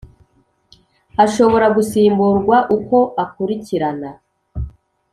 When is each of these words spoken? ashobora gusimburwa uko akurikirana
ashobora 1.25 1.67
gusimburwa 1.75 2.57
uko 2.77 2.97
akurikirana 3.23 4.09